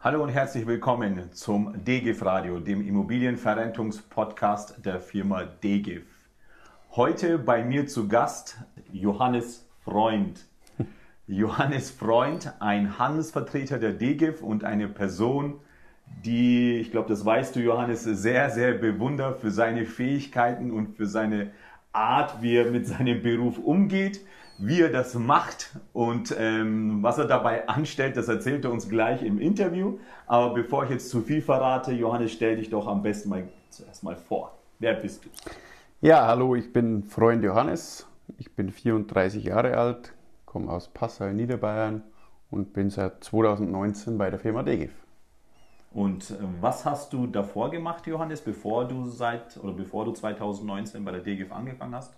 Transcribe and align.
Hallo 0.00 0.22
und 0.22 0.28
herzlich 0.28 0.64
willkommen 0.64 1.32
zum 1.32 1.74
DGIF 1.84 2.24
Radio, 2.24 2.60
dem 2.60 2.86
Immobilienverrentungspodcast 2.86 4.86
der 4.86 5.00
Firma 5.00 5.42
DGIF. 5.42 6.06
Heute 6.92 7.36
bei 7.36 7.64
mir 7.64 7.88
zu 7.88 8.06
Gast 8.06 8.58
Johannes 8.92 9.68
Freund. 9.84 10.46
Johannes 11.26 11.90
Freund, 11.90 12.52
ein 12.60 13.00
Handelsvertreter 13.00 13.80
der 13.80 13.92
DGIF 13.92 14.40
und 14.40 14.62
eine 14.62 14.86
Person, 14.86 15.58
die, 16.24 16.76
ich 16.76 16.92
glaube, 16.92 17.08
das 17.08 17.24
weißt 17.24 17.56
du, 17.56 17.60
Johannes, 17.60 18.04
sehr, 18.04 18.50
sehr 18.50 18.74
bewundert 18.74 19.40
für 19.40 19.50
seine 19.50 19.84
Fähigkeiten 19.84 20.70
und 20.70 20.96
für 20.96 21.06
seine 21.06 21.50
Art, 21.92 22.40
wie 22.40 22.54
er 22.54 22.70
mit 22.70 22.86
seinem 22.86 23.20
Beruf 23.20 23.58
umgeht, 23.58 24.20
wie 24.58 24.80
er 24.80 24.90
das 24.90 25.14
macht 25.14 25.70
und 25.92 26.34
ähm, 26.36 27.02
was 27.02 27.18
er 27.18 27.26
dabei 27.26 27.68
anstellt, 27.68 28.16
das 28.16 28.28
erzählt 28.28 28.64
er 28.64 28.72
uns 28.72 28.88
gleich 28.88 29.22
im 29.22 29.38
Interview. 29.38 29.98
Aber 30.26 30.52
bevor 30.52 30.84
ich 30.84 30.90
jetzt 30.90 31.10
zu 31.10 31.22
viel 31.22 31.40
verrate, 31.40 31.92
Johannes, 31.92 32.32
stell 32.32 32.56
dich 32.56 32.68
doch 32.68 32.86
am 32.86 33.02
besten 33.02 33.28
mal 33.28 33.48
zuerst 33.70 34.02
mal 34.02 34.16
vor. 34.16 34.58
Wer 34.80 34.94
bist 34.94 35.24
du? 35.24 35.28
Ja, 36.00 36.26
hallo, 36.26 36.54
ich 36.54 36.72
bin 36.72 37.04
Freund 37.04 37.42
Johannes. 37.44 38.06
Ich 38.36 38.54
bin 38.54 38.70
34 38.70 39.44
Jahre 39.44 39.76
alt, 39.76 40.12
komme 40.44 40.70
aus 40.70 40.88
Passau 40.88 41.26
in 41.26 41.36
Niederbayern 41.36 42.02
und 42.50 42.72
bin 42.72 42.90
seit 42.90 43.24
2019 43.24 44.18
bei 44.18 44.30
der 44.30 44.38
Firma 44.38 44.62
DGIF. 44.62 44.92
Und 45.92 46.30
äh, 46.30 46.34
was 46.60 46.84
hast 46.84 47.12
du 47.12 47.26
davor 47.26 47.70
gemacht, 47.70 48.06
Johannes, 48.06 48.40
bevor 48.40 48.86
du 48.86 49.06
seit 49.06 49.56
oder 49.56 49.72
bevor 49.72 50.04
du 50.04 50.12
2019 50.12 51.04
bei 51.04 51.12
der 51.12 51.20
DGIF 51.20 51.52
angefangen 51.52 51.94
hast? 51.94 52.17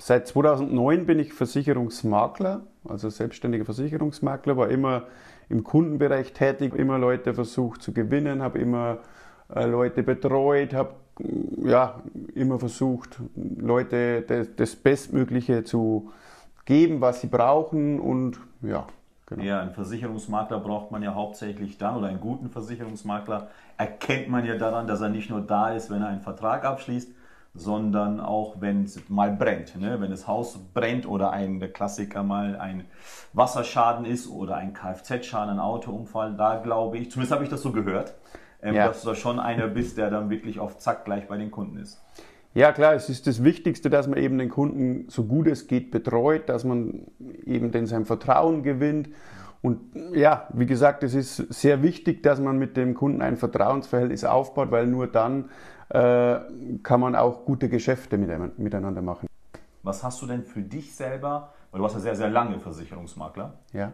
Seit 0.00 0.28
2009 0.28 1.06
bin 1.06 1.18
ich 1.18 1.32
Versicherungsmakler, 1.32 2.62
also 2.88 3.10
selbstständiger 3.10 3.64
Versicherungsmakler, 3.64 4.56
war 4.56 4.68
immer 4.68 5.04
im 5.48 5.64
Kundenbereich 5.64 6.32
tätig, 6.32 6.74
immer 6.74 6.98
Leute 6.98 7.34
versucht 7.34 7.82
zu 7.82 7.92
gewinnen, 7.92 8.42
habe 8.42 8.58
immer 8.60 8.98
äh, 9.52 9.66
Leute 9.66 10.02
betreut, 10.02 10.72
habe 10.72 10.94
ja, 11.64 12.00
immer 12.34 12.60
versucht, 12.60 13.18
Leute 13.34 14.22
das, 14.22 14.54
das 14.54 14.76
Bestmögliche 14.76 15.64
zu 15.64 16.12
geben, 16.64 17.00
was 17.00 17.20
sie 17.20 17.26
brauchen 17.26 17.98
und 17.98 18.38
ja, 18.62 18.86
Genau. 19.28 19.42
Ja, 19.44 19.60
einen 19.60 19.72
Versicherungsmakler 19.72 20.58
braucht 20.58 20.90
man 20.90 21.02
ja 21.02 21.14
hauptsächlich 21.14 21.76
dann, 21.76 21.96
oder 21.96 22.06
einen 22.06 22.18
guten 22.18 22.48
Versicherungsmakler 22.48 23.48
erkennt 23.76 24.30
man 24.30 24.46
ja 24.46 24.56
daran, 24.56 24.86
dass 24.86 25.02
er 25.02 25.10
nicht 25.10 25.28
nur 25.28 25.42
da 25.42 25.74
ist, 25.74 25.90
wenn 25.90 26.00
er 26.00 26.08
einen 26.08 26.22
Vertrag 26.22 26.64
abschließt, 26.64 27.12
sondern 27.60 28.20
auch, 28.20 28.60
wenn 28.60 28.84
es 28.84 29.08
mal 29.08 29.32
brennt. 29.32 29.78
Ne? 29.80 30.00
Wenn 30.00 30.10
das 30.10 30.26
Haus 30.26 30.58
brennt 30.74 31.06
oder 31.06 31.30
ein 31.30 31.60
der 31.60 31.72
Klassiker 31.72 32.22
mal 32.22 32.56
ein 32.56 32.84
Wasserschaden 33.32 34.04
ist 34.04 34.28
oder 34.28 34.56
ein 34.56 34.72
Kfz-Schaden, 34.72 35.50
ein 35.50 35.60
Autounfall, 35.60 36.34
da 36.36 36.56
glaube 36.56 36.98
ich, 36.98 37.10
zumindest 37.10 37.32
habe 37.32 37.44
ich 37.44 37.50
das 37.50 37.62
so 37.62 37.72
gehört, 37.72 38.14
ähm, 38.62 38.74
ja. 38.74 38.88
dass 38.88 39.02
du 39.02 39.08
da 39.08 39.14
schon 39.14 39.38
einer 39.38 39.68
bist, 39.68 39.98
der 39.98 40.10
dann 40.10 40.30
wirklich 40.30 40.60
auf 40.60 40.78
Zack 40.78 41.04
gleich 41.04 41.28
bei 41.28 41.36
den 41.36 41.50
Kunden 41.50 41.78
ist. 41.78 42.02
Ja, 42.54 42.72
klar, 42.72 42.94
es 42.94 43.08
ist 43.08 43.26
das 43.26 43.44
Wichtigste, 43.44 43.90
dass 43.90 44.08
man 44.08 44.18
eben 44.18 44.38
den 44.38 44.48
Kunden 44.48 45.08
so 45.08 45.24
gut 45.24 45.46
es 45.46 45.66
geht 45.66 45.90
betreut, 45.90 46.48
dass 46.48 46.64
man 46.64 47.06
eben 47.44 47.70
den 47.70 47.86
sein 47.86 48.04
Vertrauen 48.04 48.62
gewinnt. 48.62 49.10
Und 49.60 49.80
ja, 50.14 50.48
wie 50.54 50.66
gesagt, 50.66 51.02
es 51.02 51.14
ist 51.14 51.36
sehr 51.52 51.82
wichtig, 51.82 52.22
dass 52.22 52.40
man 52.40 52.58
mit 52.58 52.76
dem 52.76 52.94
Kunden 52.94 53.22
ein 53.22 53.36
Vertrauensverhältnis 53.36 54.24
aufbaut, 54.24 54.70
weil 54.70 54.86
nur 54.86 55.08
dann 55.08 55.50
kann 55.90 57.00
man 57.00 57.16
auch 57.16 57.44
gute 57.44 57.68
Geschäfte 57.68 58.18
miteinander 58.18 59.02
machen. 59.02 59.28
Was 59.82 60.02
hast 60.02 60.20
du 60.20 60.26
denn 60.26 60.44
für 60.44 60.60
dich 60.60 60.94
selber, 60.94 61.52
weil 61.70 61.78
du 61.78 61.82
warst 61.82 61.94
ja 61.94 62.00
sehr, 62.00 62.16
sehr 62.16 62.30
lange 62.30 62.60
Versicherungsmakler. 62.60 63.54
Ja. 63.72 63.92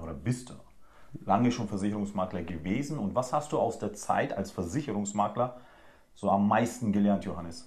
Oder 0.00 0.14
bist 0.14 0.50
du 0.50 0.54
lange 1.24 1.52
schon 1.52 1.68
Versicherungsmakler 1.68 2.42
gewesen. 2.42 2.98
Und 2.98 3.14
was 3.14 3.32
hast 3.32 3.52
du 3.52 3.58
aus 3.58 3.78
der 3.78 3.92
Zeit 3.92 4.36
als 4.36 4.50
Versicherungsmakler 4.50 5.56
so 6.14 6.30
am 6.30 6.48
meisten 6.48 6.92
gelernt, 6.92 7.24
Johannes? 7.24 7.66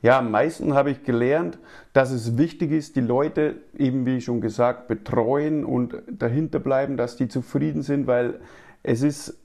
Ja, 0.00 0.20
am 0.20 0.30
meisten 0.30 0.74
habe 0.74 0.90
ich 0.90 1.02
gelernt, 1.02 1.58
dass 1.92 2.10
es 2.10 2.38
wichtig 2.38 2.70
ist, 2.70 2.94
die 2.96 3.00
Leute 3.00 3.56
eben, 3.76 4.06
wie 4.06 4.20
schon 4.20 4.40
gesagt, 4.40 4.86
betreuen 4.86 5.64
und 5.64 5.94
dahinter 6.08 6.60
bleiben, 6.60 6.96
dass 6.96 7.16
die 7.16 7.28
zufrieden 7.28 7.82
sind, 7.82 8.06
weil 8.06 8.40
es 8.82 9.02
ist 9.02 9.36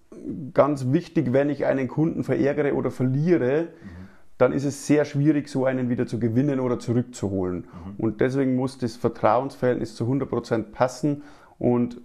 ganz 0.54 0.92
wichtig, 0.92 1.34
wenn 1.34 1.50
ich 1.50 1.66
einen 1.66 1.88
Kunden 1.88 2.24
verärgere 2.24 2.76
oder 2.76 2.92
verliere, 2.92 3.64
mhm. 3.64 4.08
dann 4.38 4.54
ist 4.54 4.66
es 4.66 4.88
sehr 4.88 5.06
schwierig, 5.06 5.48
so 5.50 5.66
einen 5.66 5.90
wieder 5.90 6.08
zu 6.08 6.20
gewinnen 6.20 6.60
oder 6.60 6.80
zurückzuholen. 6.80 7.58
Mhm. 7.58 7.94
Und 7.98 8.22
deswegen 8.22 8.56
muss 8.56 8.78
das 8.78 8.96
Vertrauensverhältnis 8.96 9.96
zu 9.96 10.06
100% 10.06 10.72
passen 10.72 11.24
und 11.60 12.02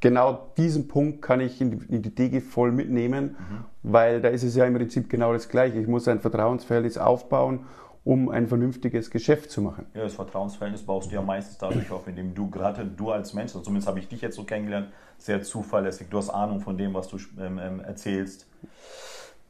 genau 0.00 0.50
diesen 0.56 0.88
Punkt 0.88 1.22
kann 1.22 1.40
ich 1.40 1.60
in 1.60 1.70
die, 1.70 1.94
in 1.94 2.02
die 2.02 2.14
DG 2.14 2.40
voll 2.40 2.72
mitnehmen, 2.72 3.36
mhm. 3.38 3.64
weil 3.82 4.20
da 4.20 4.28
ist 4.28 4.42
es 4.42 4.54
ja 4.54 4.64
im 4.64 4.74
Prinzip 4.74 5.08
genau 5.08 5.32
das 5.32 5.48
Gleiche. 5.48 5.78
Ich 5.78 5.88
muss 5.88 6.08
ein 6.08 6.20
Vertrauensverhältnis 6.20 6.98
aufbauen 6.98 7.60
um 8.04 8.28
ein 8.28 8.46
vernünftiges 8.46 9.10
Geschäft 9.10 9.50
zu 9.50 9.62
machen. 9.62 9.86
Ja, 9.94 10.02
das 10.02 10.14
Vertrauensverhältnis 10.14 10.82
baust 10.82 11.10
du 11.10 11.14
ja 11.14 11.22
meistens 11.22 11.58
dadurch 11.58 11.90
auf, 11.90 12.06
indem 12.08 12.34
du 12.34 12.48
gerade, 12.50 12.84
du 12.84 13.10
als 13.10 13.34
Mensch, 13.34 13.50
also 13.50 13.60
zumindest 13.60 13.88
habe 13.88 13.98
ich 13.98 14.08
dich 14.08 14.20
jetzt 14.20 14.36
so 14.36 14.44
kennengelernt, 14.44 14.88
sehr 15.18 15.42
zuverlässig, 15.42 16.08
du 16.08 16.18
hast 16.18 16.30
Ahnung 16.30 16.60
von 16.60 16.78
dem, 16.78 16.94
was 16.94 17.08
du 17.08 17.18
ähm, 17.40 17.58
ähm, 17.58 17.80
erzählst. 17.80 18.46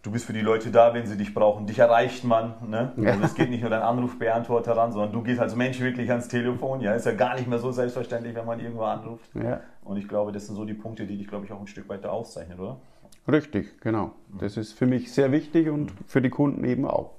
Du 0.03 0.13
bist 0.13 0.25
für 0.25 0.33
die 0.33 0.41
Leute 0.41 0.71
da, 0.71 0.95
wenn 0.95 1.07
sie 1.07 1.17
dich 1.17 1.35
brauchen. 1.35 1.67
Dich 1.67 1.81
erreicht 1.81 2.23
man. 2.23 2.55
Ne? 2.67 2.93
Also 3.05 3.25
es 3.25 3.35
geht 3.35 3.51
nicht 3.51 3.63
nur 3.63 3.71
dein 3.71 3.83
Anrufbeantworter 3.83 4.77
ran, 4.77 4.93
sondern 4.93 5.13
du 5.13 5.23
gehst 5.23 5.41
als 5.41 5.57
Mensch 5.57 5.81
wirklich 5.81 6.09
ans 6.11 6.29
Telefon. 6.29 6.81
Ja, 6.81 6.95
ist 6.95 7.05
ja 7.05 7.13
gar 7.13 7.35
nicht 7.35 7.49
mehr 7.49 7.59
so 7.59 7.73
selbstverständlich, 7.73 8.35
wenn 8.37 8.47
man 8.47 8.61
irgendwo 8.61 8.85
anruft. 8.85 9.29
Ja. 9.35 9.61
Und 9.83 9.97
ich 9.97 10.09
glaube, 10.09 10.31
das 10.31 10.47
sind 10.47 10.55
so 10.55 10.65
die 10.65 10.75
Punkte, 10.75 11.05
die 11.05 11.19
dich, 11.19 11.27
glaube 11.27 11.47
ich, 11.47 11.53
auch 11.53 11.61
ein 11.61 11.67
Stück 11.67 11.89
weiter 11.89 12.13
auszeichnen, 12.13 12.59
oder? 12.61 12.79
Richtig, 13.27 13.81
genau. 13.81 14.13
Das 14.41 14.57
ist 14.57 14.73
für 14.73 14.87
mich 14.87 15.13
sehr 15.13 15.33
wichtig 15.33 15.69
und 15.69 15.93
für 16.07 16.23
die 16.23 16.31
Kunden 16.31 16.65
eben 16.65 16.87
auch. 16.87 17.18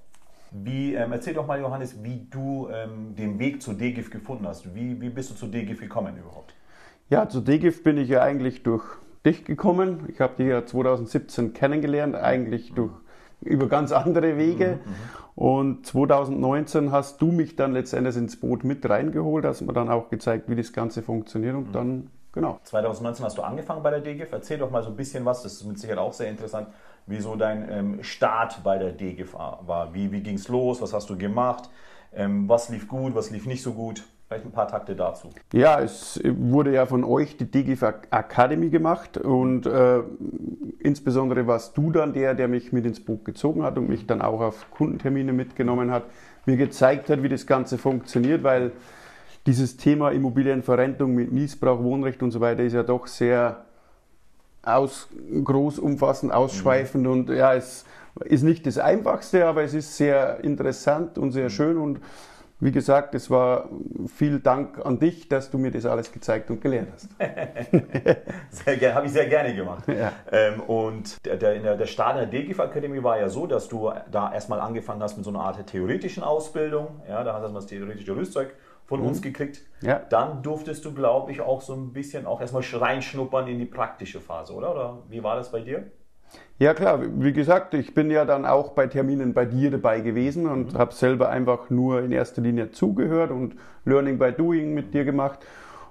Wie, 0.52 0.96
ähm, 0.96 1.12
erzähl 1.12 1.34
doch 1.34 1.46
mal, 1.46 1.60
Johannes, 1.60 2.04
wie 2.04 2.28
du 2.30 2.70
ähm, 2.70 3.16
den 3.16 3.38
Weg 3.40 3.62
zu 3.62 3.74
DGIF 3.74 4.10
gefunden 4.10 4.48
hast. 4.48 4.74
Wie, 4.74 5.00
wie 5.00 5.10
bist 5.10 5.30
du 5.30 5.36
zu 5.36 5.48
DGIF 5.48 5.80
gekommen 5.80 6.18
überhaupt? 6.18 6.54
Ja, 7.10 7.30
zu 7.30 7.42
DGIF 7.42 7.84
bin 7.84 7.98
ich 7.98 8.10
ja 8.10 8.22
eigentlich 8.22 8.64
durch 8.64 8.84
dich 9.26 9.46
gekommen. 9.46 10.08
Ich 10.12 10.20
habe 10.22 10.36
dich 10.38 10.48
ja 10.48 10.66
2017 10.66 11.54
kennengelernt, 11.54 12.16
eigentlich 12.16 12.74
durch, 12.74 12.94
über 13.42 13.68
ganz 13.68 13.92
andere 13.92 14.38
Wege. 14.38 14.80
Mhm, 14.84 14.92
mhm, 14.92 15.44
und 15.44 15.86
2019 15.86 16.92
hast 16.92 17.22
du 17.22 17.31
mich 17.31 17.56
dann 17.56 17.74
letztendlich 17.74 18.18
ins 18.18 18.40
Boot 18.40 18.64
mit 18.64 18.88
reingeholt, 18.90 19.46
hast 19.46 19.62
mir 19.62 19.74
dann 19.74 19.90
auch 19.90 20.10
gezeigt, 20.10 20.50
wie 20.50 20.56
das 20.56 20.74
Ganze 20.74 21.02
funktioniert 21.04 21.56
und 21.56 21.68
mhm. 21.70 21.74
dann, 21.74 22.10
genau. 22.31 22.60
2019 22.64 23.26
hast 23.26 23.38
du 23.38 23.44
angefangen 23.44 23.84
bei 23.84 23.92
der 23.92 24.02
DGIF. 24.02 24.31
Erzähl 24.31 24.58
doch 24.58 24.72
mal 24.72 24.81
so 24.81 24.90
ein 24.90 24.96
bisschen 24.96 25.26
was, 25.26 25.44
das 25.44 25.54
ist 25.54 25.66
mit 25.66 25.78
Sicherheit 25.80 26.00
auch 26.00 26.14
sehr 26.14 26.30
interessant 26.30 26.68
wie 27.09 27.20
so 27.20 27.36
dein 27.36 27.68
ähm, 27.70 28.03
Start 28.03 28.64
bei 28.64 28.78
der 28.78 28.92
DGF 28.92 29.34
war. 29.34 29.90
Wie, 29.94 30.12
wie 30.12 30.22
ging 30.22 30.36
es 30.36 30.47
los? 30.47 30.81
Was 30.81 30.94
hast 30.94 31.09
du 31.09 31.18
gemacht? 31.18 31.70
Ähm, 32.14 32.47
was 32.47 32.70
lief 32.70 32.88
gut? 32.88 33.16
Was 33.16 33.31
lief 33.31 33.46
nicht 33.46 33.64
so 33.64 33.74
gut? 33.74 34.03
Vielleicht 34.28 34.46
ein 34.46 34.52
paar 34.52 34.68
Takte 34.68 34.96
dazu. 34.96 35.31
Ja, 35.53 35.81
es 35.81 36.22
wurde 36.24 36.72
ja 36.72 36.86
von 36.86 37.03
euch 37.03 37.36
die 37.38 37.50
DGF 37.50 37.81
Academy 38.12 38.69
gemacht 38.69 39.18
und 39.18 39.66
äh, 39.66 40.03
insbesondere 40.80 41.48
warst 41.48 41.75
du 41.75 41.92
dann 41.92 42.14
der, 42.14 42.36
der 42.36 42.48
mich 42.48 42.72
mit 42.72 42.86
ins 42.86 43.03
Buch 43.03 43.24
gezogen 43.24 43.64
hat 43.64 43.80
und 43.80 43.90
mich 43.90 44.06
dann 44.06 44.22
auch 44.22 44.40
auf 44.40 44.69
Kundentermine 44.69 45.34
mitgenommen 45.34 45.90
hat, 45.90 46.03
mir 46.46 46.58
gezeigt 46.58 47.09
hat, 47.09 47.24
wie 47.24 47.30
das 47.30 47.48
Ganze 47.48 47.80
funktioniert, 47.80 48.44
weil 48.44 48.72
dieses 49.48 49.78
Thema 49.78 50.12
Immobilienverrentung 50.12 51.16
mit 51.16 51.31
Niesbrauch, 51.31 51.81
Wohnrecht 51.81 52.22
und 52.22 52.30
so 52.30 52.40
weiter 52.40 52.62
ist 52.62 52.74
ja 52.74 52.84
doch 52.84 53.08
sehr 53.08 53.66
aus, 54.64 55.08
groß, 55.44 55.80
umfassend, 55.80 56.34
ausschweifend 56.34 57.06
mhm. 57.06 57.12
und 57.12 57.30
ja, 57.30 57.53
es 57.53 57.86
ist 58.25 58.44
nicht 58.44 58.66
das 58.66 58.78
Einfachste, 58.78 59.46
aber 59.46 59.64
es 59.64 59.74
ist 59.74 59.96
sehr 59.96 60.44
interessant 60.44 61.18
und 61.18 61.31
sehr 61.31 61.46
mhm. 61.46 61.50
schön 61.50 61.78
und 61.78 62.00
wie 62.62 62.72
gesagt, 62.74 63.16
es 63.16 63.30
war 63.30 63.69
viel 64.14 64.40
Dank 64.42 64.86
an 64.86 65.00
dich, 65.00 65.30
dass 65.30 65.50
du 65.50 65.57
mir 65.57 65.72
das 65.72 65.86
alles 65.86 66.12
gezeigt 66.12 66.50
und 66.51 66.60
gelernt 66.60 66.89
hast. 66.92 67.07
sehr 68.50 68.75
gerne, 68.75 68.95
habe 68.95 69.06
ich 69.06 69.13
sehr 69.13 69.28
gerne 69.28 69.56
gemacht. 69.56 69.88
Ja. 69.88 70.12
Ähm, 70.30 70.60
und 70.62 71.25
der, 71.25 71.38
der, 71.38 71.78
der 71.78 71.86
Start 71.86 72.22
in 72.22 72.30
der 72.30 72.42
DGIF 72.42 72.60
Akademie 72.60 73.01
war 73.01 73.18
ja 73.18 73.30
so, 73.30 73.48
dass 73.48 73.69
du 73.69 73.89
da 74.12 74.33
erstmal 74.33 74.60
angefangen 74.60 75.01
hast 75.01 75.16
mit 75.16 75.24
so 75.24 75.31
einer 75.31 75.39
Art 75.39 75.66
theoretischen 75.68 76.22
Ausbildung. 76.22 77.01
Ja, 77.07 77.24
da 77.24 77.33
hast 77.33 77.39
du 77.39 77.44
erstmal 77.44 77.62
das 77.62 77.69
theoretische 77.69 78.13
Rüstzeug 78.13 78.54
von 78.89 79.01
mhm. 79.01 79.07
uns 79.07 79.21
gekriegt. 79.21 79.62
Ja. 79.81 80.01
Dann 80.09 80.41
durftest 80.41 80.83
du, 80.83 80.94
glaube 80.94 81.31
ich, 81.31 81.41
auch 81.41 81.62
so 81.62 81.74
ein 81.74 81.94
bisschen 81.94 82.25
auch 82.25 82.41
erstmal 82.41 82.63
reinschnuppern 82.63 83.47
in 83.47 83.59
die 83.59 83.65
praktische 83.65 84.19
Phase, 84.19 84.53
oder? 84.53 84.71
Oder 84.71 84.97
wie 85.09 85.24
war 85.24 85.36
das 85.36 85.51
bei 85.51 85.62
dir? 85.62 85.91
Ja 86.57 86.74
klar, 86.74 87.00
wie 87.01 87.31
gesagt, 87.31 87.74
ich 87.74 87.94
bin 87.94 88.12
ja 88.12 88.25
dann 88.25 88.45
auch 88.45 88.71
bei 88.71 88.88
Terminen 88.88 89.33
bei 89.33 89.45
dir 89.45 89.71
dabei 89.71 90.01
gewesen 90.01 90.47
und 90.47 90.74
mhm. 90.74 90.77
habe 90.77 90.94
selber 90.94 91.30
einfach 91.30 91.69
nur 91.69 92.01
in 92.01 92.12
erster 92.12 92.41
Linie 92.41 92.71
zugehört 92.71 93.31
und 93.31 93.56
Learning 93.86 94.18
by 94.18 94.31
Doing 94.31 94.74
mit 94.74 94.94
dir 94.94 95.06
gemacht. 95.06 95.39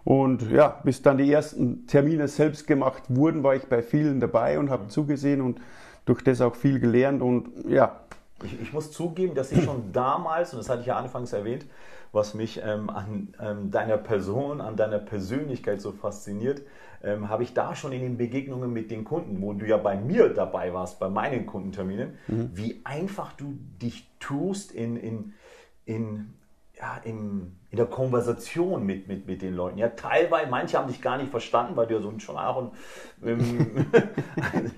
Und 0.05 0.51
ja, 0.51 0.81
bis 0.85 1.01
dann 1.03 1.19
die 1.19 1.33
ersten 1.33 1.87
Termine 1.87 2.29
selbst 2.29 2.67
gemacht 2.67 3.05
wurden, 3.09 3.43
war 3.43 3.55
ich 3.55 3.67
bei 3.67 3.83
vielen 3.83 4.21
dabei 4.21 4.59
und 4.59 4.71
habe 4.71 4.85
mhm. 4.85 4.91
zugesehen 4.91 5.41
und 5.41 5.61
durch 6.05 6.23
das 6.23 6.41
auch 6.41 6.57
viel 6.57 6.81
gelernt. 6.81 7.23
Und 7.23 7.49
ja, 7.69 8.01
Ich, 8.45 8.61
ich, 8.61 8.73
muss 8.73 8.93
zugeben, 8.93 9.35
dass 9.35 9.51
ich 9.51 9.65
schon 9.65 9.93
damals, 9.93 10.53
und 10.53 10.59
das 10.59 10.69
hatte 10.69 10.81
ich 10.81 10.87
ja 10.87 10.97
anfangs 10.97 11.33
erwähnt, 11.33 11.67
was 12.13 12.35
mich 12.35 12.61
ähm, 12.65 12.89
an 12.89 13.35
ähm, 13.41 13.71
deiner 13.71 13.99
Person, 13.99 14.61
an 14.61 14.77
deiner 14.77 14.99
Persönlichkeit 14.99 15.81
so 15.81 15.93
fasziniert, 15.93 16.63
ähm, 17.03 17.29
habe 17.29 17.43
ich 17.43 17.53
da 17.53 17.75
schon 17.75 17.93
in 17.93 18.01
den 18.01 18.17
Begegnungen 18.17 18.73
mit 18.73 18.91
den 18.91 19.05
Kunden, 19.05 19.41
wo 19.43 19.53
du 19.53 19.67
ja 19.67 19.77
bei 19.77 19.97
mir 19.97 20.31
dabei 20.31 20.73
warst, 20.73 20.99
bei 20.99 21.09
meinen 21.09 21.47
Kundenterminen, 21.47 22.15
mhm. 22.27 22.51
wie 22.55 22.81
einfach 22.85 23.33
du 23.33 23.59
dich 23.81 24.09
tust 24.21 24.73
in, 24.73 24.97
in, 24.97 25.35
in, 25.85 26.35
ja, 26.77 26.97
in, 27.05 27.57
in 27.71 27.77
der 27.77 27.87
Konversation 27.87 28.85
mit, 28.85 29.07
mit, 29.07 29.27
mit 29.27 29.43
den 29.43 29.55
Leuten. 29.55 29.79
Ja, 29.79 29.89
teilweise, 29.89 30.51
manche 30.51 30.79
haben 30.79 30.89
dich 30.89 31.03
gar 31.03 31.19
nicht 31.19 31.31
verstanden, 31.31 31.77
weil 31.77 31.87
du 31.87 31.95
ja 31.95 32.01
so 32.01 32.13
schon 32.19 32.37
auch 32.37 32.73
ein, 33.23 33.41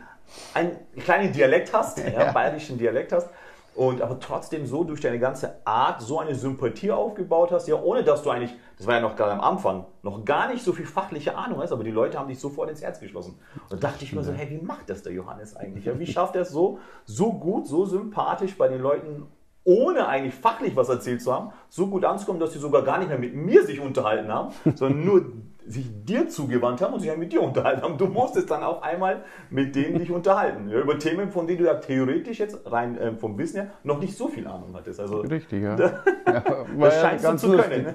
einen 0.55 0.73
kleinen 0.99 1.33
Dialekt 1.33 1.73
hast, 1.73 1.99
ja, 1.99 2.09
ja. 2.11 2.33
bayerischen 2.33 2.77
Dialekt 2.77 3.13
hast 3.13 3.29
und 3.75 4.03
aber 4.03 4.19
trotzdem 4.19 4.67
so 4.67 4.85
durch 4.85 5.01
deine 5.01 5.19
ganze 5.19 5.65
Art 5.65 6.03
so 6.03 6.19
eine 6.19 6.35
Sympathie 6.35 6.91
aufgebaut 6.91 7.53
hast, 7.53 7.69
ja, 7.69 7.81
ohne 7.81 8.03
dass 8.03 8.23
du 8.23 8.31
eigentlich, 8.31 8.55
das 8.77 8.87
war 8.87 8.95
ja 8.95 9.01
noch 9.01 9.17
gerade 9.17 9.33
am 9.33 9.41
Anfang, 9.41 9.87
noch 10.03 10.25
gar 10.25 10.49
nicht 10.49 10.65
so 10.65 10.73
viel 10.73 10.87
fachliche 10.87 11.37
Ahnung 11.37 11.61
hast, 11.61 11.73
aber 11.73 11.85
die 11.85 11.91
Leute 11.91 12.19
haben 12.19 12.29
dich 12.29 12.41
sofort 12.41 12.69
ins 12.71 12.83
Herz 12.83 13.01
geschlossen. 13.01 13.39
Und 13.69 13.83
da 13.83 13.89
dachte 13.89 14.05
ich 14.05 14.13
mir 14.13 14.23
so, 14.23 14.33
hey, 14.33 14.51
wie 14.51 14.65
macht 14.65 14.91
das 14.91 15.03
der 15.03 15.13
Johannes 15.13 15.57
eigentlich? 15.57 15.85
Ja, 15.85 15.99
wie 15.99 16.07
schafft 16.07 16.35
er 16.35 16.43
es 16.43 16.51
so, 16.51 16.79
so 17.05 17.33
gut, 17.33 17.67
so 17.67 17.85
sympathisch 17.85 18.57
bei 18.59 18.69
den 18.69 18.81
Leuten 18.81 19.27
ohne 19.71 20.09
eigentlich 20.09 20.35
fachlich 20.35 20.75
was 20.75 20.89
erzählt 20.89 21.23
zu 21.23 21.33
haben, 21.33 21.53
so 21.69 21.87
gut 21.87 22.05
anzukommen, 22.05 22.41
dass 22.41 22.53
sie 22.53 22.59
sogar 22.59 22.83
gar 22.83 22.99
nicht 22.99 23.09
mehr 23.09 23.19
mit 23.19 23.35
mir 23.35 23.65
sich 23.65 23.79
unterhalten 23.79 24.29
haben, 24.29 24.53
sondern 24.75 25.05
nur 25.05 25.25
sich 25.65 25.87
dir 26.05 26.29
zugewandt 26.29 26.81
haben 26.81 26.95
und 26.95 27.01
sich 27.01 27.17
mit 27.17 27.33
dir 27.33 27.41
unterhalten 27.41 27.83
haben. 27.83 27.97
Du 27.97 28.07
musstest 28.07 28.51
dann 28.51 28.65
auf 28.65 28.83
einmal 28.83 29.23
mit 29.51 29.77
denen 29.77 30.01
dich 30.01 30.11
unterhalten. 30.11 30.69
Ja, 30.69 30.81
über 30.81 30.99
Themen, 30.99 31.31
von 31.31 31.47
denen 31.47 31.59
du 31.59 31.67
ja 31.67 31.75
theoretisch 31.75 32.41
jetzt 32.41 32.59
rein 32.71 32.99
äh, 32.99 33.15
vom 33.15 33.39
Wissen 33.39 33.57
her 33.57 33.71
noch 33.85 34.01
nicht 34.01 34.17
so 34.17 34.27
viel 34.27 34.49
Ahnung 34.49 34.75
hattest. 34.75 34.99
Also, 34.99 35.21
Richtig, 35.21 35.63
ja. 35.63 35.77
Da, 35.77 36.03
ja 36.27 36.65
das 36.79 37.01
scheinst 37.01 37.25
ja 37.25 37.31
du 37.33 37.39
zu 37.39 37.57
können. 37.57 37.95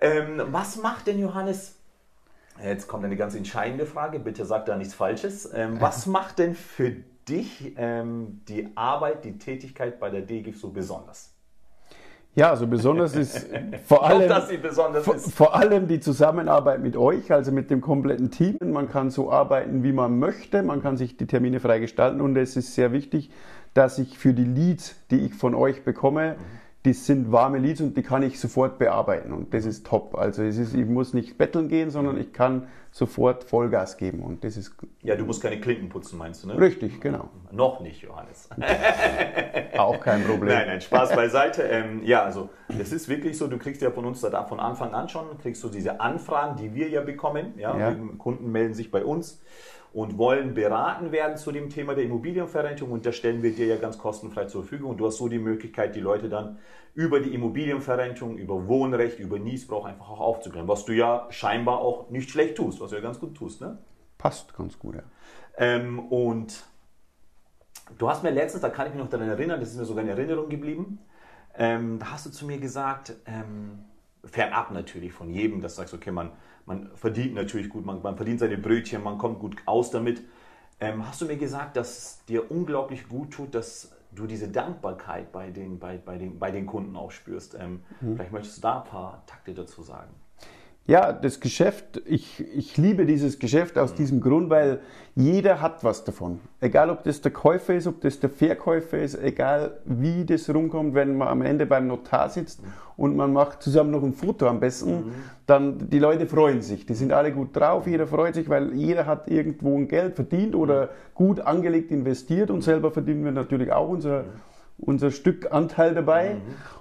ähm, 0.00 0.42
was 0.50 0.80
macht 0.80 1.06
denn 1.06 1.18
Johannes? 1.18 1.76
Jetzt 2.62 2.88
kommt 2.88 3.04
eine 3.04 3.16
ganz 3.16 3.34
entscheidende 3.34 3.84
Frage, 3.84 4.20
bitte 4.20 4.46
sag 4.46 4.64
da 4.64 4.76
nichts 4.76 4.94
Falsches. 4.94 5.52
Ähm, 5.52 5.80
was 5.80 6.06
macht 6.06 6.38
denn 6.38 6.54
für 6.54 6.92
dich 7.28 7.74
ähm, 7.76 8.40
die 8.48 8.68
Arbeit, 8.74 9.24
die 9.24 9.38
Tätigkeit 9.38 9.98
bei 9.98 10.10
der 10.10 10.22
DGIF 10.22 10.60
so 10.60 10.70
besonders? 10.70 11.32
Ja, 12.34 12.50
also 12.50 12.66
besonders 12.66 13.14
ist 13.16 13.48
vor 13.86 14.04
allem, 14.04 14.28
besonders 14.60 15.04
vor, 15.04 15.14
ist. 15.14 15.32
vor 15.32 15.54
allem 15.54 15.86
die 15.86 16.00
Zusammenarbeit 16.00 16.80
mit 16.80 16.96
euch, 16.96 17.32
also 17.32 17.52
mit 17.52 17.70
dem 17.70 17.80
kompletten 17.80 18.30
Team. 18.30 18.56
Man 18.60 18.88
kann 18.88 19.10
so 19.10 19.30
arbeiten, 19.30 19.84
wie 19.84 19.92
man 19.92 20.18
möchte. 20.18 20.62
Man 20.62 20.82
kann 20.82 20.96
sich 20.96 21.16
die 21.16 21.26
Termine 21.26 21.60
frei 21.60 21.78
gestalten 21.78 22.20
und 22.20 22.36
es 22.36 22.56
ist 22.56 22.74
sehr 22.74 22.92
wichtig, 22.92 23.30
dass 23.72 23.98
ich 23.98 24.18
für 24.18 24.34
die 24.34 24.44
Leads, 24.44 24.96
die 25.10 25.20
ich 25.20 25.34
von 25.34 25.54
euch 25.54 25.84
bekomme, 25.84 26.36
mhm 26.38 26.63
das 26.84 27.06
sind 27.06 27.32
warme 27.32 27.58
Leads 27.58 27.80
und 27.80 27.96
die 27.96 28.02
kann 28.02 28.22
ich 28.22 28.38
sofort 28.38 28.78
bearbeiten 28.78 29.32
und 29.32 29.54
das 29.54 29.64
ist 29.64 29.86
top. 29.86 30.14
Also 30.16 30.42
es 30.42 30.58
ist, 30.58 30.74
ich 30.74 30.84
muss 30.84 31.14
nicht 31.14 31.38
betteln 31.38 31.68
gehen, 31.68 31.90
sondern 31.90 32.18
ich 32.20 32.34
kann 32.34 32.68
sofort 32.90 33.44
Vollgas 33.44 33.96
geben 33.96 34.22
und 34.22 34.44
das 34.44 34.58
ist... 34.58 34.76
Ja, 35.00 35.16
du 35.16 35.24
musst 35.24 35.42
keine 35.42 35.58
Klinken 35.60 35.88
putzen, 35.88 36.18
meinst 36.18 36.44
du, 36.44 36.48
ne? 36.48 36.60
Richtig, 36.60 37.00
genau. 37.00 37.30
Noch 37.50 37.80
nicht, 37.80 38.02
Johannes. 38.02 38.50
Auch 39.78 39.98
kein 39.98 40.24
Problem. 40.24 40.54
Nein, 40.54 40.66
nein, 40.66 40.80
Spaß 40.82 41.14
beiseite. 41.16 41.62
Ähm, 41.62 42.02
ja, 42.04 42.22
also 42.22 42.50
es 42.68 42.92
ist 42.92 43.08
wirklich 43.08 43.38
so, 43.38 43.46
du 43.46 43.56
kriegst 43.56 43.80
ja 43.80 43.90
von 43.90 44.04
uns 44.04 44.20
da 44.20 44.44
von 44.44 44.60
Anfang 44.60 44.92
an 44.92 45.08
schon, 45.08 45.38
kriegst 45.38 45.64
du 45.64 45.70
diese 45.70 46.00
Anfragen, 46.02 46.56
die 46.56 46.74
wir 46.74 46.90
ja 46.90 47.00
bekommen. 47.00 47.54
Ja, 47.56 47.78
ja. 47.78 47.96
Kunden 48.18 48.52
melden 48.52 48.74
sich 48.74 48.90
bei 48.90 49.06
uns 49.06 49.40
und 49.94 50.18
wollen 50.18 50.54
beraten 50.54 51.12
werden 51.12 51.36
zu 51.36 51.52
dem 51.52 51.70
Thema 51.70 51.94
der 51.94 52.02
Immobilienverrentung 52.04 52.90
und 52.90 53.06
das 53.06 53.14
stellen 53.14 53.44
wir 53.44 53.54
dir 53.54 53.66
ja 53.66 53.76
ganz 53.76 53.96
kostenfrei 53.96 54.46
zur 54.46 54.62
Verfügung 54.62 54.90
und 54.90 54.96
du 54.98 55.06
hast 55.06 55.18
so 55.18 55.28
die 55.28 55.38
Möglichkeit, 55.38 55.94
die 55.94 56.00
Leute 56.00 56.28
dann 56.28 56.58
über 56.94 57.20
die 57.20 57.32
Immobilienverrentung, 57.32 58.36
über 58.36 58.66
Wohnrecht, 58.66 59.20
über 59.20 59.38
Niesbrauch 59.38 59.84
einfach 59.84 60.10
auch 60.10 60.18
aufzuklären, 60.18 60.66
was 60.66 60.84
du 60.84 60.92
ja 60.92 61.28
scheinbar 61.30 61.78
auch 61.78 62.10
nicht 62.10 62.28
schlecht 62.28 62.56
tust, 62.56 62.80
was 62.80 62.90
du 62.90 62.96
ja 62.96 63.02
ganz 63.02 63.20
gut 63.20 63.36
tust. 63.36 63.60
Ne? 63.60 63.78
Passt 64.18 64.56
ganz 64.56 64.76
gut, 64.80 64.96
ja. 64.96 65.02
Ähm, 65.58 66.00
und 66.00 66.64
du 67.96 68.08
hast 68.08 68.24
mir 68.24 68.30
letztens, 68.30 68.62
da 68.62 68.70
kann 68.70 68.88
ich 68.88 68.94
mich 68.94 69.02
noch 69.02 69.10
daran 69.10 69.28
erinnern, 69.28 69.60
das 69.60 69.70
ist 69.70 69.78
mir 69.78 69.84
sogar 69.84 70.02
in 70.02 70.10
Erinnerung 70.10 70.48
geblieben, 70.48 70.98
ähm, 71.56 72.00
da 72.00 72.10
hast 72.10 72.26
du 72.26 72.30
zu 72.30 72.46
mir 72.46 72.58
gesagt, 72.58 73.14
ähm, 73.26 73.84
fernab 74.26 74.70
natürlich 74.70 75.12
von 75.12 75.30
jedem, 75.30 75.60
dass 75.60 75.74
du 75.74 75.82
sagst, 75.82 75.94
okay, 75.94 76.10
man 76.10 76.32
man 76.66 76.90
verdient 76.94 77.34
natürlich 77.34 77.68
gut, 77.68 77.84
man, 77.84 78.02
man 78.02 78.16
verdient 78.16 78.40
seine 78.40 78.58
Brötchen, 78.58 79.02
man 79.02 79.18
kommt 79.18 79.38
gut 79.38 79.56
aus 79.66 79.90
damit. 79.90 80.22
Ähm, 80.80 81.06
hast 81.06 81.20
du 81.20 81.26
mir 81.26 81.36
gesagt, 81.36 81.76
dass 81.76 81.98
es 81.98 82.24
dir 82.26 82.50
unglaublich 82.50 83.08
gut 83.08 83.32
tut, 83.32 83.54
dass 83.54 83.92
du 84.12 84.26
diese 84.26 84.48
Dankbarkeit 84.48 85.32
bei 85.32 85.50
den, 85.50 85.78
bei, 85.78 85.98
bei 85.98 86.18
den, 86.18 86.38
bei 86.38 86.50
den 86.50 86.66
Kunden 86.66 86.96
auch 86.96 87.10
spürst? 87.10 87.54
Ähm, 87.58 87.82
mhm. 88.00 88.16
Vielleicht 88.16 88.32
möchtest 88.32 88.58
du 88.58 88.62
da 88.62 88.80
ein 88.80 88.88
paar 88.88 89.26
Takte 89.26 89.54
dazu 89.54 89.82
sagen. 89.82 90.10
Ja, 90.86 91.14
das 91.14 91.40
Geschäft, 91.40 92.02
ich, 92.04 92.44
ich 92.54 92.76
liebe 92.76 93.06
dieses 93.06 93.38
Geschäft 93.38 93.78
aus 93.78 93.92
mhm. 93.92 93.96
diesem 93.96 94.20
Grund, 94.20 94.50
weil 94.50 94.80
jeder 95.14 95.62
hat 95.62 95.82
was 95.82 96.04
davon. 96.04 96.40
Egal, 96.60 96.90
ob 96.90 97.04
das 97.04 97.22
der 97.22 97.32
Käufer 97.32 97.74
ist, 97.74 97.86
ob 97.86 98.02
das 98.02 98.20
der 98.20 98.28
Verkäufer 98.28 98.98
ist, 98.98 99.14
egal 99.14 99.78
wie 99.86 100.26
das 100.26 100.52
rumkommt, 100.52 100.92
wenn 100.94 101.16
man 101.16 101.28
am 101.28 101.40
Ende 101.40 101.64
beim 101.64 101.86
Notar 101.86 102.28
sitzt 102.28 102.62
mhm. 102.62 102.68
und 102.98 103.16
man 103.16 103.32
macht 103.32 103.62
zusammen 103.62 103.92
noch 103.92 104.02
ein 104.02 104.12
Foto 104.12 104.46
am 104.46 104.60
besten, 104.60 104.90
mhm. 104.90 105.12
dann 105.46 105.88
die 105.88 105.98
Leute 105.98 106.26
freuen 106.26 106.60
sich. 106.60 106.84
Die 106.84 106.94
sind 106.94 107.12
alle 107.12 107.32
gut 107.32 107.56
drauf, 107.56 107.86
jeder 107.86 108.06
freut 108.06 108.34
sich, 108.34 108.50
weil 108.50 108.74
jeder 108.74 109.06
hat 109.06 109.30
irgendwo 109.30 109.78
ein 109.78 109.88
Geld 109.88 110.16
verdient 110.16 110.54
oder 110.54 110.90
gut 111.14 111.40
angelegt 111.40 111.92
investiert 111.92 112.50
und 112.50 112.60
selber 112.60 112.90
verdienen 112.90 113.24
wir 113.24 113.32
natürlich 113.32 113.72
auch 113.72 113.88
unser, 113.88 114.24
unser 114.76 115.10
Stück 115.10 115.50
Anteil 115.50 115.94
dabei. 115.94 116.36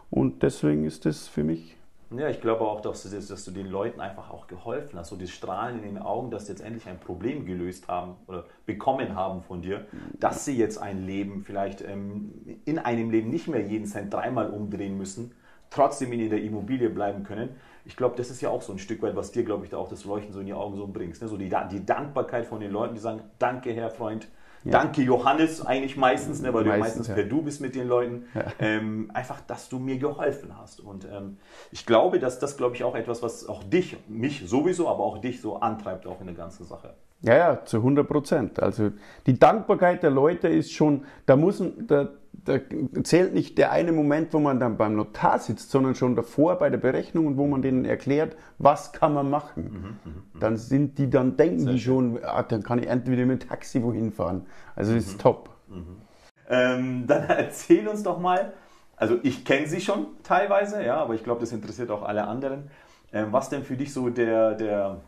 Und 0.09 0.43
deswegen 0.43 0.83
ist 0.83 1.05
das 1.05 1.29
für 1.29 1.45
mich 1.45 1.77
ja, 2.17 2.29
ich 2.29 2.41
glaube 2.41 2.61
auch, 2.61 2.81
dass 2.81 3.03
du, 3.03 3.09
dass 3.09 3.45
du, 3.45 3.51
den 3.51 3.67
Leuten 3.67 3.99
einfach 3.99 4.29
auch 4.29 4.47
geholfen 4.47 4.97
hast. 4.99 5.09
So 5.09 5.15
die 5.15 5.27
Strahlen 5.27 5.77
in 5.77 5.83
den 5.83 5.97
Augen, 5.97 6.31
dass 6.31 6.45
sie 6.45 6.53
jetzt 6.53 6.61
endlich 6.61 6.87
ein 6.87 6.99
Problem 6.99 7.45
gelöst 7.45 7.87
haben 7.87 8.15
oder 8.27 8.45
bekommen 8.65 9.15
haben 9.15 9.41
von 9.41 9.61
dir, 9.61 9.85
dass 10.19 10.45
sie 10.45 10.57
jetzt 10.57 10.77
ein 10.77 11.05
Leben 11.05 11.43
vielleicht 11.43 11.81
ähm, 11.81 12.33
in 12.65 12.79
einem 12.79 13.09
Leben 13.09 13.29
nicht 13.29 13.47
mehr 13.47 13.61
jeden 13.61 13.85
Cent 13.85 14.13
dreimal 14.13 14.49
umdrehen 14.49 14.97
müssen, 14.97 15.33
trotzdem 15.69 16.13
in 16.13 16.29
der 16.29 16.41
Immobilie 16.41 16.89
bleiben 16.89 17.23
können. 17.23 17.49
Ich 17.85 17.95
glaube, 17.95 18.15
das 18.15 18.29
ist 18.29 18.41
ja 18.41 18.49
auch 18.49 18.61
so 18.61 18.71
ein 18.71 18.79
Stück 18.79 19.01
weit, 19.01 19.15
was 19.15 19.31
dir, 19.31 19.43
glaube 19.43 19.65
ich, 19.65 19.71
da 19.71 19.77
auch 19.77 19.89
das 19.89 20.05
Leuchten 20.05 20.33
so 20.33 20.39
in 20.39 20.45
die 20.45 20.53
Augen 20.53 20.75
so 20.75 20.87
bringst. 20.87 21.21
Ne? 21.21 21.27
So 21.27 21.37
die, 21.37 21.51
die 21.71 21.85
Dankbarkeit 21.85 22.45
von 22.45 22.59
den 22.59 22.71
Leuten, 22.71 22.95
die 22.95 23.01
sagen, 23.01 23.21
danke, 23.39 23.73
Herr 23.73 23.89
Freund, 23.89 24.27
ja. 24.63 24.71
Danke 24.71 25.01
Johannes 25.01 25.65
eigentlich 25.65 25.97
meistens, 25.97 26.41
ne, 26.41 26.53
weil 26.53 26.63
meistens, 26.63 26.75
du 26.75 26.79
meistens 26.79 27.07
ja. 27.07 27.13
per 27.15 27.23
Du 27.25 27.41
bist 27.41 27.61
mit 27.61 27.75
den 27.75 27.87
Leuten. 27.87 28.25
Ja. 28.33 28.45
Ähm, 28.59 29.11
einfach, 29.13 29.41
dass 29.41 29.69
du 29.69 29.79
mir 29.79 29.97
geholfen 29.97 30.57
hast. 30.57 30.79
Und 30.79 31.05
ähm, 31.05 31.37
ich 31.71 31.85
glaube, 31.85 32.19
dass 32.19 32.39
das, 32.39 32.55
glaube 32.55 32.75
ich, 32.75 32.83
auch 32.83 32.95
etwas, 32.95 33.21
was 33.21 33.47
auch 33.47 33.63
dich, 33.63 33.97
mich 34.07 34.43
sowieso, 34.47 34.87
aber 34.87 35.03
auch 35.03 35.19
dich 35.19 35.41
so 35.41 35.57
antreibt, 35.57 36.07
auch 36.07 36.21
in 36.21 36.27
der 36.27 36.35
ganzen 36.35 36.65
Sache. 36.65 36.93
Ja, 37.21 37.35
ja, 37.35 37.65
zu 37.65 37.77
100 37.77 38.07
Prozent. 38.07 38.61
Also 38.61 38.91
die 39.25 39.39
Dankbarkeit 39.39 40.03
der 40.03 40.11
Leute 40.11 40.49
ist 40.49 40.73
schon, 40.73 41.05
da 41.25 41.35
muss, 41.35 41.63
da, 41.87 42.09
da 42.45 42.59
zählt 43.03 43.33
nicht 43.33 43.57
der 43.57 43.71
eine 43.71 43.91
Moment, 43.91 44.33
wo 44.33 44.39
man 44.39 44.59
dann 44.59 44.77
beim 44.77 44.95
Notar 44.95 45.39
sitzt, 45.39 45.71
sondern 45.71 45.95
schon 45.95 46.15
davor 46.15 46.57
bei 46.57 46.69
der 46.69 46.77
Berechnung 46.77 47.27
und 47.27 47.37
wo 47.37 47.47
man 47.47 47.61
denen 47.61 47.85
erklärt, 47.85 48.35
was 48.57 48.91
kann 48.91 49.13
man 49.13 49.29
machen. 49.29 49.63
Mhm, 49.63 50.11
mhm, 50.11 50.17
mhm. 50.33 50.39
dann 50.39 50.57
sind 50.57 50.97
die, 50.97 51.09
dann 51.09 51.37
denken 51.37 51.59
Sehr 51.59 51.73
die 51.73 51.79
schon, 51.79 52.19
ah, 52.23 52.43
dann 52.43 52.63
kann 52.63 52.79
ich 52.79 52.87
entweder 52.87 53.25
mit 53.25 53.43
dem 53.43 53.49
Taxi 53.49 53.81
wohin 53.81 54.11
fahren. 54.11 54.45
Also 54.75 54.91
mhm. 54.91 54.97
ist 54.97 55.21
top. 55.21 55.49
Mhm. 55.67 56.01
Ähm, 56.49 57.07
dann 57.07 57.23
erzähl 57.29 57.87
uns 57.87 58.03
doch 58.03 58.19
mal, 58.19 58.53
also 58.95 59.19
ich 59.23 59.45
kenne 59.45 59.67
sie 59.67 59.81
schon 59.81 60.07
teilweise, 60.23 60.83
ja, 60.83 60.97
aber 60.97 61.15
ich 61.15 61.23
glaube, 61.23 61.41
das 61.41 61.51
interessiert 61.51 61.91
auch 61.91 62.03
alle 62.03 62.27
anderen. 62.27 62.69
Ähm, 63.11 63.27
was 63.31 63.49
denn 63.49 63.63
für 63.63 63.77
dich 63.77 63.93
so 63.93 64.09
der, 64.09 64.55
der 64.55 65.01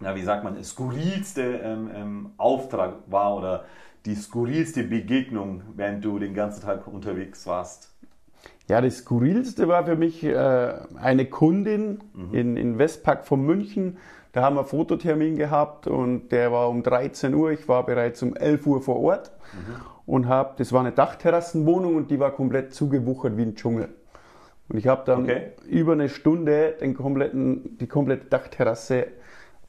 na, 0.00 0.14
wie 0.14 0.22
sagt 0.22 0.44
man, 0.44 0.62
skurrilste 0.62 1.42
ähm, 1.42 1.90
ähm, 1.94 2.30
Auftrag 2.36 2.94
war 3.06 3.36
oder 3.36 3.64
die 4.06 4.14
skurrilste 4.14 4.84
Begegnung, 4.84 5.62
während 5.76 6.04
du 6.04 6.18
den 6.18 6.34
ganzen 6.34 6.62
Tag 6.62 6.86
unterwegs 6.86 7.46
warst? 7.46 7.90
Ja, 8.68 8.80
das 8.80 8.98
Skurrilste 8.98 9.68
war 9.68 9.84
für 9.84 9.96
mich 9.96 10.22
äh, 10.24 10.74
eine 10.96 11.26
Kundin 11.26 12.02
mhm. 12.14 12.34
in, 12.34 12.56
in 12.56 12.78
Westpark 12.78 13.26
von 13.26 13.44
München. 13.44 13.98
Da 14.32 14.42
haben 14.42 14.56
wir 14.56 14.60
einen 14.60 14.68
Fototermin 14.68 15.36
gehabt 15.36 15.86
und 15.86 16.30
der 16.30 16.50
war 16.50 16.68
um 16.68 16.82
13 16.82 17.34
Uhr. 17.34 17.52
Ich 17.52 17.68
war 17.68 17.84
bereits 17.84 18.22
um 18.22 18.34
11 18.34 18.66
Uhr 18.66 18.82
vor 18.82 19.00
Ort 19.00 19.32
mhm. 19.52 19.74
und 20.06 20.28
habe, 20.28 20.54
das 20.56 20.72
war 20.72 20.80
eine 20.80 20.92
Dachterrassenwohnung 20.92 21.94
und 21.96 22.10
die 22.10 22.18
war 22.18 22.32
komplett 22.32 22.74
zugewuchert 22.74 23.36
wie 23.36 23.42
ein 23.42 23.54
Dschungel. 23.54 23.90
Und 24.68 24.78
ich 24.78 24.86
habe 24.86 25.02
dann 25.04 25.24
okay. 25.24 25.52
über 25.66 25.92
eine 25.92 26.08
Stunde 26.08 26.74
den 26.80 26.94
kompletten, 26.94 27.76
die 27.78 27.86
komplette 27.86 28.26
Dachterrasse 28.26 29.08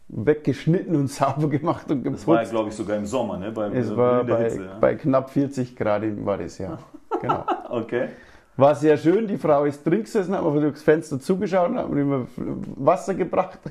weggeschnitten 0.08 0.96
und 0.96 1.08
sauber 1.10 1.50
gemacht 1.50 1.90
und 1.90 2.04
geputzt. 2.04 2.24
Das 2.24 2.28
war 2.28 2.44
ja, 2.44 2.50
glaube 2.50 2.70
ich, 2.70 2.76
sogar 2.76 2.98
im 2.98 3.06
Sommer, 3.06 3.38
ne? 3.38 3.52
Bei, 3.52 3.68
es 3.70 3.96
war 3.96 4.24
bei, 4.24 4.44
Hitze, 4.44 4.64
ja? 4.64 4.78
bei, 4.80 4.96
knapp 4.96 5.30
40 5.30 5.76
Grad 5.76 6.04
war 6.26 6.38
das, 6.38 6.58
ja. 6.58 6.78
genau. 7.22 7.44
okay. 7.70 8.10
war 8.58 8.76
sehr 8.76 8.98
schön. 8.98 9.28
Die 9.28 9.38
Frau 9.38 9.66
ist 9.66 9.86
drin 9.86 10.04
gesessen, 10.04 10.36
hat 10.36 10.44
mir 10.44 10.62
durchs 10.62 10.84
Fenster 10.84 11.20
zugeschaut 11.20 11.70
und 11.70 11.78
hat 11.78 11.90
mir 11.90 12.02
immer 12.02 12.28
Wasser 12.76 13.14
gebracht. 13.14 13.60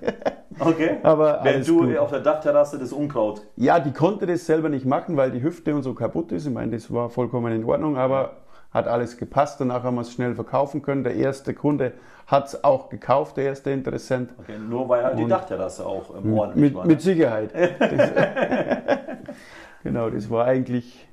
Okay. 0.57 0.99
Aber 1.03 1.41
Wenn 1.43 1.55
alles 1.57 1.67
du 1.67 1.81
gut. 1.81 1.97
auf 1.97 2.11
der 2.11 2.21
Dachterrasse 2.21 2.79
das 2.79 2.93
Unkraut. 2.93 3.43
Ja, 3.57 3.81
die 3.81 3.93
konnte 3.93 4.25
das 4.25 4.47
selber 4.47 4.69
nicht 4.69 4.87
machen, 4.87 5.17
weil 5.17 5.33
die 5.33 5.43
Hüfte 5.43 5.75
und 5.75 5.83
so 5.83 5.95
kaputt 5.95 6.31
ist. 6.31 6.47
Ich 6.47 6.53
meine, 6.53 6.71
das 6.71 6.93
war 6.93 7.11
vollkommen 7.11 7.53
in 7.53 7.65
Ordnung, 7.65 7.97
aber 7.97 8.44
hat 8.75 8.89
alles 8.89 9.17
gepasst. 9.17 9.61
Danach 9.61 9.85
haben 9.85 9.95
wir 9.95 10.03
es 10.03 10.13
schnell 10.13 10.35
verkaufen 10.35 10.83
können. 10.83 11.05
Der 11.05 11.15
erste 11.15 11.55
Kunde 11.55 11.93
hat 12.27 12.49
es 12.49 12.65
auch 12.65 12.89
gekauft, 12.91 13.37
der 13.37 13.45
erste 13.45 13.71
Interessent. 13.71 14.31
Okay, 14.39 14.59
nur 14.59 14.89
weil 14.89 15.05
halt 15.05 15.19
die 15.19 15.27
Dachterrasse 15.27 15.87
auch 15.87 16.15
ähm, 16.17 16.37
ordentlich 16.37 16.61
Mit, 16.61 16.75
war. 16.75 16.87
mit? 16.87 17.01
Sicherheit. 17.01 17.55
Das, 17.79 18.11
genau, 19.83 20.11
das 20.11 20.29
war 20.29 20.47
eigentlich 20.47 21.09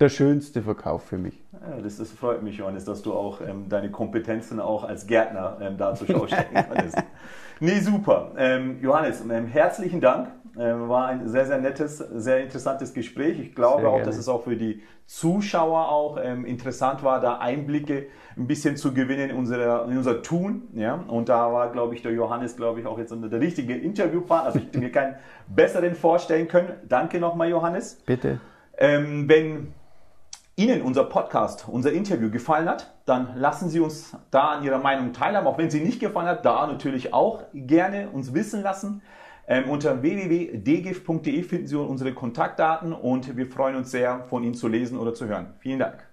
der 0.00 0.08
schönste 0.08 0.62
Verkauf 0.62 1.04
für 1.04 1.18
mich. 1.18 1.40
Ja, 1.52 1.80
das, 1.80 1.98
das 1.98 2.10
freut 2.10 2.42
mich, 2.42 2.56
Johannes, 2.56 2.84
dass 2.84 3.02
du 3.02 3.12
auch 3.14 3.40
ähm, 3.40 3.68
deine 3.68 3.90
Kompetenzen 3.90 4.58
auch 4.58 4.82
als 4.84 5.06
Gärtner 5.06 5.58
ähm, 5.60 5.76
da 5.76 5.94
zur 5.94 6.08
Schau 6.08 6.26
stellen 6.26 6.46
konntest. 6.68 6.98
Nee, 7.60 7.78
super. 7.78 8.32
Ähm, 8.36 8.80
Johannes, 8.82 9.20
ähm, 9.20 9.46
herzlichen 9.46 10.00
Dank. 10.00 10.28
Ähm, 10.58 10.88
war 10.88 11.06
ein 11.06 11.28
sehr, 11.28 11.46
sehr 11.46 11.58
nettes, 11.58 11.98
sehr 11.98 12.42
interessantes 12.42 12.94
Gespräch. 12.94 13.40
Ich 13.40 13.54
glaube 13.54 13.88
auch, 13.88 14.02
dass 14.02 14.16
es 14.16 14.28
auch 14.28 14.44
für 14.44 14.56
die 14.56 14.82
Zuschauer 15.06 15.88
auch 15.88 16.18
ähm, 16.22 16.44
interessant 16.44 17.02
war, 17.02 17.20
da 17.20 17.38
Einblicke 17.38 18.06
ein 18.36 18.46
bisschen 18.46 18.76
zu 18.76 18.94
gewinnen 18.94 19.30
in, 19.30 19.36
unsere, 19.36 19.84
in 19.90 19.96
unser 19.96 20.22
Tun. 20.22 20.68
Ja? 20.74 21.04
Und 21.08 21.28
da 21.28 21.52
war, 21.52 21.72
glaube 21.72 21.94
ich, 21.94 22.02
der 22.02 22.12
Johannes, 22.12 22.56
glaube 22.56 22.80
ich, 22.80 22.86
auch 22.86 22.98
jetzt 22.98 23.12
der 23.12 23.40
richtige 23.40 23.74
Interviewpartner. 23.76 24.46
Also 24.46 24.58
ich 24.60 24.66
hätte 24.66 24.78
mir 24.78 24.92
keinen 24.92 25.16
besseren 25.48 25.94
vorstellen 25.94 26.46
können. 26.46 26.72
Danke 26.88 27.18
nochmal, 27.18 27.48
Johannes. 27.48 28.00
Bitte. 28.06 28.40
Ähm, 28.78 29.28
wenn 29.28 29.74
Ihnen 30.56 30.82
unser 30.82 31.04
Podcast, 31.04 31.66
unser 31.68 31.92
Interview 31.92 32.30
gefallen 32.30 32.68
hat, 32.68 32.94
dann 33.06 33.36
lassen 33.36 33.68
Sie 33.68 33.80
uns 33.80 34.16
da 34.30 34.52
an 34.52 34.62
Ihrer 34.62 34.78
Meinung 34.78 35.12
teilhaben. 35.12 35.48
Auch 35.48 35.58
wenn 35.58 35.68
sie 35.68 35.80
nicht 35.80 35.98
gefallen 35.98 36.28
hat, 36.28 36.44
da 36.46 36.66
natürlich 36.68 37.12
auch 37.12 37.42
gerne 37.52 38.08
uns 38.10 38.34
wissen 38.34 38.62
lassen. 38.62 39.02
Ähm, 39.46 39.68
unter 39.68 40.02
www.dgif.de 40.02 41.42
finden 41.42 41.66
Sie 41.66 41.78
unsere 41.78 42.14
Kontaktdaten 42.14 42.92
und 42.92 43.36
wir 43.36 43.46
freuen 43.46 43.76
uns 43.76 43.90
sehr, 43.90 44.24
von 44.28 44.42
Ihnen 44.42 44.54
zu 44.54 44.68
lesen 44.68 44.98
oder 44.98 45.14
zu 45.14 45.26
hören. 45.26 45.54
Vielen 45.58 45.80
Dank. 45.80 46.08